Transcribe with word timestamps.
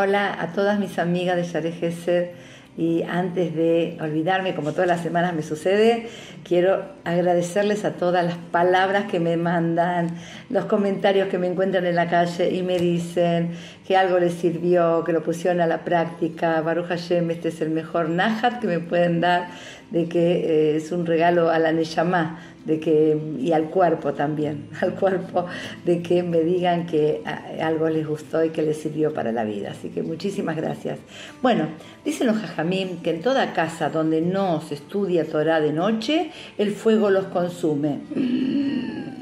Hola 0.00 0.40
a 0.40 0.52
todas 0.52 0.78
mis 0.78 0.96
amigas 1.00 1.52
de 1.52 1.72
Gesed 1.72 2.28
y 2.76 3.02
antes 3.02 3.56
de 3.56 3.98
olvidarme, 4.00 4.54
como 4.54 4.70
todas 4.70 4.86
las 4.86 5.00
semanas 5.00 5.34
me 5.34 5.42
sucede, 5.42 6.06
quiero 6.44 6.84
agradecerles 7.02 7.84
a 7.84 7.94
todas 7.94 8.24
las 8.24 8.36
palabras 8.36 9.06
que 9.10 9.18
me 9.18 9.36
mandan, 9.36 10.16
los 10.50 10.66
comentarios 10.66 11.26
que 11.26 11.38
me 11.38 11.48
encuentran 11.48 11.84
en 11.84 11.96
la 11.96 12.08
calle 12.08 12.48
y 12.54 12.62
me 12.62 12.78
dicen 12.78 13.50
que 13.88 13.96
algo 13.96 14.20
les 14.20 14.34
sirvió, 14.34 15.02
que 15.02 15.12
lo 15.12 15.24
pusieron 15.24 15.60
a 15.60 15.66
la 15.66 15.78
práctica. 15.78 16.60
Baruch 16.60 16.86
Hashem, 16.86 17.32
este 17.32 17.48
es 17.48 17.60
el 17.60 17.70
mejor 17.70 18.08
Nahat 18.08 18.60
que 18.60 18.68
me 18.68 18.78
pueden 18.78 19.20
dar, 19.20 19.48
de 19.90 20.08
que 20.08 20.20
eh, 20.20 20.76
es 20.76 20.92
un 20.92 21.06
regalo 21.06 21.50
a 21.50 21.58
la 21.58 21.72
Neshama, 21.72 22.38
de 22.68 22.78
que, 22.78 23.18
y 23.40 23.52
al 23.52 23.70
cuerpo 23.70 24.12
también, 24.12 24.68
al 24.80 24.94
cuerpo, 24.94 25.46
de 25.84 26.02
que 26.02 26.22
me 26.22 26.40
digan 26.42 26.86
que 26.86 27.22
ah, 27.24 27.42
algo 27.62 27.88
les 27.88 28.06
gustó 28.06 28.44
y 28.44 28.50
que 28.50 28.62
les 28.62 28.76
sirvió 28.76 29.12
para 29.12 29.32
la 29.32 29.44
vida. 29.44 29.70
Así 29.70 29.88
que 29.88 30.02
muchísimas 30.02 30.54
gracias. 30.54 30.98
Bueno, 31.42 31.66
dicen 32.04 32.26
los 32.26 32.36
jajamim 32.36 32.98
que 33.02 33.10
en 33.10 33.22
toda 33.22 33.54
casa 33.54 33.88
donde 33.88 34.20
no 34.20 34.60
se 34.60 34.74
estudia 34.74 35.24
Torah 35.24 35.60
de 35.60 35.72
noche, 35.72 36.30
el 36.58 36.72
fuego 36.72 37.10
los 37.10 37.24
consume. 37.26 38.00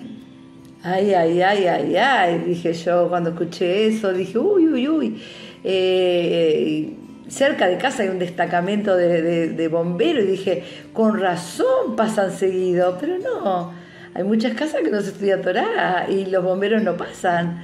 Ay, 0.88 1.14
ay, 1.14 1.42
ay, 1.42 1.66
ay, 1.66 1.96
ay, 1.96 2.38
dije 2.46 2.72
yo 2.72 3.08
cuando 3.08 3.30
escuché 3.30 3.88
eso, 3.88 4.12
dije, 4.12 4.38
uy, 4.38 4.68
uy, 4.68 4.88
uy. 4.88 5.20
Eh, 5.64 6.94
cerca 7.28 7.66
de 7.66 7.78
casa 7.78 8.02
hay 8.02 8.08
un 8.08 8.18
destacamento 8.18 8.96
de, 8.96 9.68
bomberos 9.68 10.24
y 10.24 10.26
dije, 10.26 10.64
con 10.92 11.20
razón 11.20 11.96
pasan 11.96 12.32
seguido, 12.32 12.96
pero 13.00 13.18
no, 13.18 13.72
hay 14.14 14.24
muchas 14.24 14.54
casas 14.54 14.82
que 14.82 14.90
no 14.90 15.00
se 15.00 15.10
estudia 15.10 15.40
Torah 15.40 16.06
y 16.08 16.26
los 16.26 16.42
bomberos 16.42 16.82
no 16.82 16.96
pasan. 16.96 17.62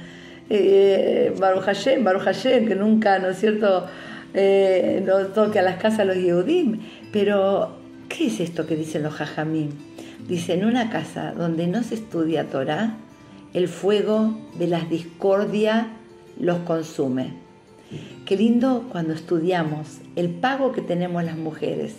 Eh, 0.49 1.33
Baruch 1.39 1.63
Hashem, 1.63 2.03
Baruch 2.03 2.23
Hashem, 2.23 2.67
que 2.67 2.75
nunca, 2.75 3.17
¿no 3.19 3.29
es 3.29 3.39
cierto?, 3.39 3.87
eh, 4.33 5.01
no 5.05 5.27
toque 5.27 5.59
a 5.59 5.61
las 5.61 5.77
casas 5.77 6.05
los 6.05 6.17
Yehudim. 6.17 6.79
Pero, 7.11 7.77
¿qué 8.09 8.27
es 8.27 8.39
esto 8.39 8.67
que 8.67 8.75
dicen 8.75 9.03
los 9.03 9.13
Jajamim? 9.13 9.69
Dice, 10.27 10.53
en 10.53 10.65
una 10.65 10.89
casa 10.89 11.33
donde 11.33 11.67
no 11.67 11.83
se 11.83 11.95
estudia 11.95 12.45
Torah, 12.45 12.97
el 13.53 13.67
fuego 13.67 14.37
de 14.55 14.67
las 14.67 14.89
discordias 14.89 15.87
los 16.39 16.59
consume. 16.59 17.33
Qué 18.25 18.37
lindo 18.37 18.87
cuando 18.91 19.13
estudiamos 19.13 19.99
el 20.15 20.29
pago 20.29 20.71
que 20.71 20.81
tenemos 20.81 21.23
las 21.23 21.37
mujeres 21.37 21.93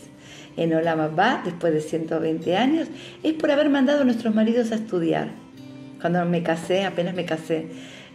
en 0.56 0.75
Olamabá, 0.75 1.42
después 1.45 1.73
de 1.73 1.81
120 1.81 2.56
años, 2.56 2.89
es 3.23 3.33
por 3.34 3.51
haber 3.51 3.70
mandado 3.70 4.03
a 4.03 4.05
nuestros 4.05 4.34
maridos 4.34 4.73
a 4.73 4.77
estudiar. 4.77 5.31
Cuando 6.01 6.25
me 6.25 6.42
casé, 6.42 6.84
apenas 6.84 7.14
me 7.14 7.25
casé, 7.25 7.67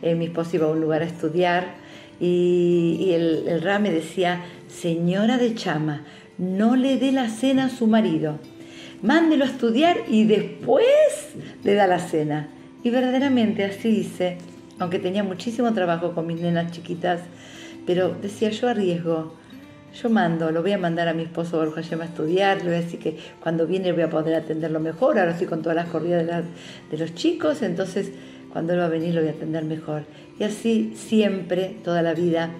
eh, 0.02 0.16
mi 0.16 0.25
esposo 0.25 0.55
iba 0.55 0.67
a 0.67 0.71
un 0.71 0.80
lugar 0.80 1.02
a 1.02 1.05
estudiar 1.05 1.75
y, 2.19 3.11
el, 3.13 3.47
el 3.47 3.61
Ra 3.61 3.80
me 3.80 3.91
decía, 3.91 4.41
señora 4.67 5.38
de 5.38 5.55
Chama, 5.55 6.03
no 6.38 6.75
le 6.75 6.97
dé 6.97 7.11
la 7.11 7.30
cena 7.30 7.66
a 7.66 7.69
su 7.69 7.88
marido, 7.88 8.39
mándelo 9.02 9.43
a 9.43 9.47
estudiar 9.47 9.97
y 10.08 10.25
después 10.25 10.86
le 11.64 11.73
da 11.73 11.88
la 11.88 11.99
cena. 11.99 12.49
Y 12.83 12.91
verdaderamente 12.91 13.66
así 13.66 13.89
hice, 13.89 14.38
aunque 14.80 14.99
tenía 14.99 15.23
muchísimo 15.23 15.73
trabajo 15.73 16.14
con 16.14 16.27
mis 16.27 16.39
nenas 16.39 16.71
chiquitas, 16.71 17.21
pero 17.89 18.15
decía, 18.21 18.51
yo 18.51 18.69
arriesgo, 18.69 19.33
yo 19.99 20.11
mando, 20.11 20.51
lo 20.51 20.61
voy 20.61 20.73
a 20.73 20.77
mandar 20.77 21.07
a 21.07 21.13
mi 21.15 21.23
esposo 21.23 21.57
Baruch 21.57 21.73
Hashem 21.73 22.01
a 22.01 22.05
estudiar, 22.05 22.57
le 22.59 22.65
voy 22.65 22.73
a 22.75 22.81
decir 22.81 22.99
que 22.99 23.17
cuando 23.41 23.65
viene 23.65 23.91
voy 23.93 24.03
a 24.03 24.11
poder 24.11 24.35
atenderlo 24.35 24.79
mejor, 24.79 25.17
ahora 25.17 25.31
estoy 25.31 25.47
con 25.47 25.63
todas 25.63 25.75
las 25.75 25.87
corridas 25.87 26.23
de, 26.91 26.97
los 26.99 27.15
chicos, 27.15 27.63
entonces 27.63 28.11
cuando 28.53 28.73
él 28.73 28.79
va 28.79 28.85
a 28.85 28.89
venir 28.89 29.15
lo 29.15 29.21
voy 29.21 29.31
a 29.31 29.33
atender 29.33 29.65
mejor. 29.65 30.03
Y 30.39 30.43
así 30.43 30.93
siempre, 30.95 31.77
toda 31.83 32.03
la 32.03 32.13
vida, 32.13 32.51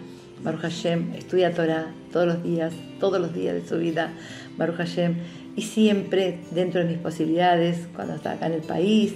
Baruch 0.44 0.62
Hashem 0.62 1.14
estudia 1.14 1.54
Torah 1.54 1.94
todos 2.12 2.26
los 2.26 2.42
días, 2.42 2.74
todos 3.00 3.22
los 3.22 3.32
días 3.32 3.54
de 3.54 3.68
su 3.68 3.78
vida, 3.78 4.12
Baruch 4.58 4.78
Hashem, 4.78 5.14
y 5.56 5.62
siempre 5.62 6.40
dentro 6.50 6.82
de 6.82 6.88
mis 6.88 6.98
posibilidades, 6.98 7.88
cuando 7.96 8.16
está 8.16 8.32
acá 8.32 8.48
en 8.48 8.54
el 8.54 8.64
país, 8.64 9.14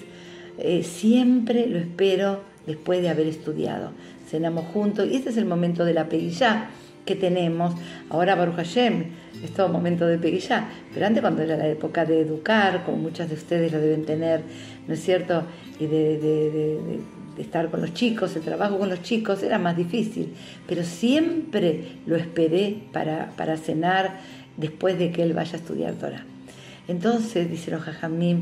eh, 0.59 0.83
siempre 0.83 1.65
lo 1.65 1.79
espero 1.79 2.41
después 2.67 3.01
de 3.01 3.09
haber 3.09 3.25
estudiado 3.25 3.89
cenamos 4.33 4.66
juntos 4.73 5.07
y 5.11 5.17
este 5.17 5.29
es 5.29 5.38
el 5.38 5.45
momento 5.45 5.85
de 5.85 5.94
la 5.94 6.09
peguillá 6.09 6.71
que 7.05 7.16
tenemos. 7.16 7.75
Ahora 8.09 8.33
Baruch 8.33 8.55
Hashem 8.55 9.03
es 9.44 9.51
todo 9.51 9.69
momento 9.69 10.07
de 10.07 10.17
peguillá, 10.17 10.69
pero 10.91 11.05
antes 11.05 11.21
cuando 11.21 11.44
era 11.44 11.55
la 11.55 11.67
época 11.67 12.03
de 12.03 12.21
educar, 12.21 12.83
como 12.83 12.97
muchas 12.97 13.29
de 13.29 13.35
ustedes 13.35 13.71
lo 13.71 13.79
deben 13.79 14.05
tener, 14.05 14.41
¿no 14.88 14.95
es 14.95 15.03
cierto? 15.03 15.44
Y 15.79 15.85
de, 15.85 16.99
estar 17.38 17.69
con 17.69 17.81
los 17.81 17.94
chicos, 17.94 18.35
el 18.35 18.41
trabajo 18.41 18.79
con 18.79 18.89
los 18.89 19.03
chicos 19.03 19.44
era 19.44 19.59
más 19.59 19.77
difícil, 19.77 20.33
pero 20.67 20.83
siempre 20.83 22.00
lo 22.07 22.15
esperé 22.15 22.77
para, 22.91 23.33
para 23.38 23.57
cenar 23.57 24.19
después 24.57 24.97
de 24.97 25.11
que 25.11 25.21
él 25.21 25.33
vaya 25.33 25.53
a 25.53 25.57
estudiar 25.57 25.94
Torah. 25.94 26.25
Entonces, 26.88 27.51
dice 27.51 27.69
los 27.69 27.81
Jajamim, 27.81 28.41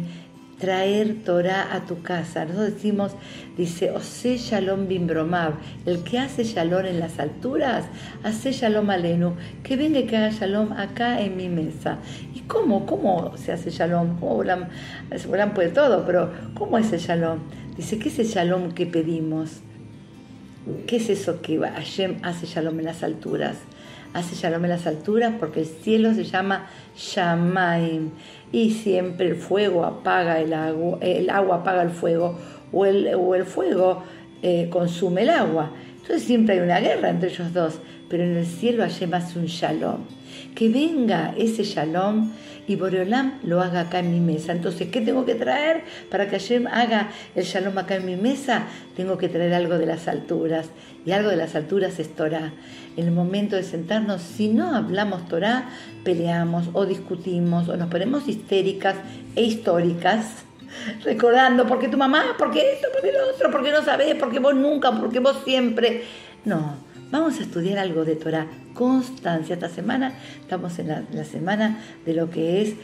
traer 0.62 1.24
Torah 1.26 1.76
a 1.76 1.86
tu 1.86 2.02
casa. 2.02 2.46
Nosotros 2.46 2.76
decimos, 2.76 3.12
dice, 3.58 3.92
Ose 3.92 4.38
Shalom 4.38 4.88
Bimbromav, 4.88 5.56
el 5.86 6.04
que 6.04 6.20
hace 6.20 6.46
Shalom 6.46 6.86
en 6.86 7.00
las 7.00 7.20
alturas, 7.20 7.84
hace 8.24 8.54
Shalom 8.54 8.90
Alenu, 8.90 9.34
que 9.64 9.76
venga 9.76 10.00
y 10.00 10.06
que 10.06 10.16
haga 10.16 10.30
Shalom 10.30 10.72
acá 10.72 11.20
en 11.20 11.36
mi 11.36 11.50
mesa. 11.50 11.98
¿Y 12.34 12.42
cómo? 12.42 12.86
¿Cómo 12.86 13.36
se 13.36 13.52
hace 13.52 13.72
Shalom? 13.72 14.20
¿Cómo 14.20 14.36
Bolam, 14.36 14.70
puede 15.54 15.70
todo, 15.70 16.06
pero 16.06 16.32
¿cómo 16.54 16.78
es 16.78 16.94
el 16.94 17.00
Shalom? 17.00 17.40
Dice, 17.76 18.00
¿qué 18.00 18.08
es 18.08 18.20
el 18.20 18.28
Shalom 18.28 18.72
que 18.72 18.86
pedimos? 18.86 19.62
¿Qué 20.88 20.98
es 20.98 21.10
eso 21.10 21.42
que 21.42 21.58
Hashem 21.58 22.18
hace 22.22 22.46
Shalom 22.46 22.80
en 22.80 22.86
las 22.86 23.04
alturas? 23.04 23.58
Hace 24.14 24.46
en 24.46 24.70
las 24.70 24.88
alturas 24.88 25.34
porque 25.40 25.62
el 25.62 25.66
cielo 25.66 26.14
se 26.14 26.26
llama 26.26 26.68
Shamaim 26.98 28.12
y 28.52 28.72
siempre 28.72 29.28
el 29.28 29.36
fuego 29.36 29.86
apaga 29.86 30.40
el 30.40 30.54
agua, 30.54 30.98
el 31.02 31.30
agua 31.30 31.58
apaga 31.58 31.82
el 31.84 31.92
fuego 31.92 32.38
o 32.74 32.86
el, 32.86 33.14
o 33.16 33.36
el 33.36 33.46
fuego 33.46 34.04
eh, 34.42 34.68
consume 34.70 35.22
el 35.22 35.30
agua. 35.30 35.72
Entonces 36.02 36.24
siempre 36.24 36.56
hay 36.56 36.62
una 36.62 36.80
guerra 36.80 37.10
entre 37.10 37.30
ellos 37.30 37.54
dos, 37.54 37.80
pero 38.10 38.24
en 38.24 38.36
el 38.36 38.46
cielo 38.46 38.84
Hashem 38.84 39.14
hace 39.14 39.40
un 39.40 39.46
shalom. 39.46 40.02
Que 40.56 40.70
venga 40.70 41.34
ese 41.38 41.64
shalom 41.64 42.32
y 42.68 42.76
Boreolam 42.76 43.40
lo 43.44 43.62
haga 43.62 43.82
acá 43.82 44.00
en 44.00 44.12
mi 44.12 44.20
mesa. 44.20 44.52
Entonces, 44.52 44.90
¿qué 44.90 45.02
tengo 45.02 45.26
que 45.26 45.36
traer 45.36 45.84
para 46.10 46.30
que 46.30 46.40
Hashem 46.40 46.68
haga 46.68 47.10
el 47.36 47.44
shalom 47.44 47.78
acá 47.78 47.96
en 47.96 48.06
mi 48.06 48.16
mesa? 48.16 48.64
Tengo 48.96 49.18
que 49.18 49.30
traer 49.30 49.54
algo 49.54 49.78
de 49.78 49.86
las 49.86 50.08
alturas. 50.08 50.70
Y 51.06 51.12
algo 51.12 51.30
de 51.30 51.38
las 51.38 51.56
alturas 51.56 52.00
es 52.00 52.16
Torah. 52.16 52.54
En 52.96 53.06
el 53.06 53.12
momento 53.12 53.56
de 53.56 53.64
sentarnos, 53.64 54.22
si 54.22 54.50
no 54.50 54.76
hablamos 54.76 55.28
Torah, 55.28 55.70
peleamos 56.04 56.70
o 56.74 56.86
discutimos 56.86 57.68
o 57.70 57.78
nos 57.78 57.90
ponemos 57.90 58.28
histéricas 58.28 58.96
e 59.36 59.44
históricas 59.44 60.46
recordando, 61.04 61.66
porque 61.66 61.88
tu 61.88 61.98
mamá, 61.98 62.36
porque 62.38 62.74
esto, 62.74 62.88
porque 62.94 63.12
lo 63.12 63.30
otro, 63.34 63.52
porque 63.52 63.72
no 63.72 63.84
sabes, 63.84 64.16
porque 64.16 64.40
vos 64.40 64.56
nunca, 64.56 64.92
porque 64.92 65.20
vos 65.20 65.38
siempre. 65.44 66.04
No, 66.46 66.76
vamos 67.12 67.40
a 67.40 67.44
estudiar 67.44 67.78
algo 67.78 68.06
de 68.06 68.16
Torah, 68.16 68.48
constancia. 68.74 69.54
Esta 69.54 69.70
semana 69.70 70.14
estamos 70.40 70.80
en 70.80 70.88
la, 70.88 71.26
semana 71.26 71.80
de 72.06 72.14
lo 72.14 72.30
que 72.30 72.62
es 72.62 72.76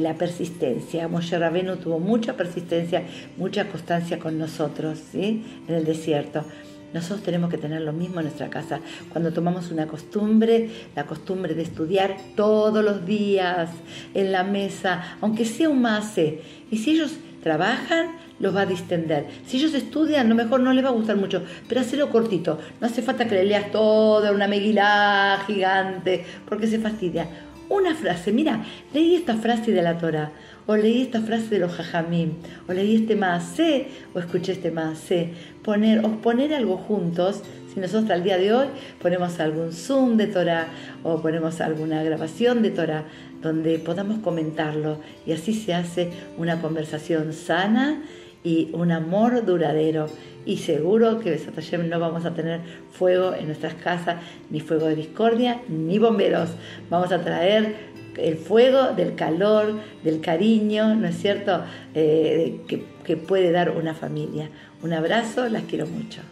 la 0.00 0.14
persistencia. 0.14 1.08
Moshe 1.08 1.38
Rabenu 1.38 1.76
tuvo 1.76 1.98
mucha 1.98 2.36
persistencia, 2.36 3.02
mucha 3.36 3.66
constancia 3.68 4.18
con 4.18 4.38
nosotros 4.38 4.98
¿sí? 5.10 5.44
en 5.66 5.74
el 5.74 5.84
desierto. 5.84 6.44
Nosotros 6.92 7.22
tenemos 7.22 7.50
que 7.50 7.58
tener 7.58 7.82
lo 7.82 7.92
mismo 7.92 8.18
en 8.18 8.26
nuestra 8.26 8.50
casa. 8.50 8.80
Cuando 9.10 9.32
tomamos 9.32 9.70
una 9.70 9.86
costumbre, 9.86 10.68
la 10.96 11.06
costumbre 11.06 11.54
de 11.54 11.62
estudiar 11.62 12.16
todos 12.34 12.84
los 12.84 13.06
días 13.06 13.70
en 14.12 14.32
la 14.32 14.42
mesa, 14.42 15.16
aunque 15.20 15.44
sea 15.44 15.68
un 15.68 15.82
mase. 15.82 16.40
Y 16.68 16.78
si 16.78 16.92
ellos 16.92 17.12
trabajan, 17.42 18.12
los 18.38 18.54
va 18.54 18.62
a 18.62 18.66
distender. 18.66 19.26
Si 19.46 19.58
ellos 19.58 19.74
estudian, 19.74 20.26
a 20.26 20.28
lo 20.28 20.34
mejor 20.34 20.60
no 20.60 20.72
les 20.72 20.84
va 20.84 20.88
a 20.88 20.92
gustar 20.92 21.16
mucho, 21.16 21.42
pero 21.68 21.80
hacerlo 21.80 22.10
cortito. 22.10 22.58
No 22.80 22.86
hace 22.86 23.02
falta 23.02 23.26
que 23.26 23.34
le 23.34 23.44
leas 23.44 23.70
toda 23.70 24.32
una 24.32 24.48
meguilá 24.48 25.42
gigante, 25.46 26.24
porque 26.48 26.66
se 26.66 26.78
fastidia. 26.78 27.28
Una 27.68 27.94
frase, 27.94 28.32
mira, 28.32 28.64
leí 28.92 29.14
esta 29.14 29.36
frase 29.36 29.70
de 29.70 29.82
la 29.82 29.96
Torah 29.96 30.32
o 30.70 30.76
leí 30.76 31.02
esta 31.02 31.20
frase 31.20 31.48
de 31.48 31.58
los 31.58 31.72
jajamim, 31.72 32.34
o 32.68 32.72
leí 32.72 32.94
este 32.94 33.16
maasé, 33.16 33.88
o 34.14 34.20
escuché 34.20 34.52
este 34.52 34.70
maasé. 34.70 35.32
Poner, 35.64 36.04
o 36.04 36.20
poner 36.22 36.54
algo 36.54 36.76
juntos, 36.76 37.42
si 37.72 37.80
nosotros 37.80 38.10
al 38.10 38.24
día 38.24 38.36
de 38.36 38.52
hoy 38.52 38.66
ponemos 39.00 39.38
algún 39.40 39.72
Zoom 39.72 40.16
de 40.16 40.26
Torah 40.26 40.68
o 41.04 41.20
ponemos 41.22 41.60
alguna 41.60 42.02
grabación 42.02 42.62
de 42.62 42.70
Torah 42.70 43.04
donde 43.42 43.78
podamos 43.78 44.18
comentarlo 44.18 44.98
y 45.26 45.32
así 45.32 45.54
se 45.54 45.74
hace 45.74 46.10
una 46.36 46.60
conversación 46.60 47.32
sana 47.32 48.02
y 48.42 48.70
un 48.72 48.90
amor 48.90 49.44
duradero. 49.44 50.06
Y 50.46 50.56
seguro 50.58 51.20
que 51.20 51.30
Besat 51.30 51.54
no 51.74 52.00
vamos 52.00 52.24
a 52.24 52.34
tener 52.34 52.60
fuego 52.92 53.34
en 53.34 53.46
nuestras 53.46 53.74
casas, 53.74 54.16
ni 54.48 54.60
fuego 54.60 54.86
de 54.86 54.96
discordia, 54.96 55.60
ni 55.68 55.98
bomberos. 55.98 56.50
Vamos 56.88 57.12
a 57.12 57.22
traer 57.22 57.74
el 58.16 58.36
fuego 58.36 58.92
del 58.96 59.14
calor, 59.14 59.74
del 60.02 60.20
cariño, 60.20 60.94
¿no 60.94 61.08
es 61.08 61.18
cierto?, 61.18 61.62
eh, 61.94 62.60
que 63.04 63.16
puede 63.16 63.52
dar 63.52 63.70
una 63.70 63.94
familia. 63.94 64.48
Un 64.82 64.94
abrazo, 64.94 65.48
las 65.48 65.64
quiero 65.64 65.86
mucho. 65.86 66.22